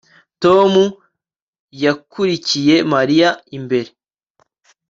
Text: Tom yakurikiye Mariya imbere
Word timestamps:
Tom 0.43 0.73
yakurikiye 1.83 2.75
Mariya 2.93 3.29
imbere 3.57 3.89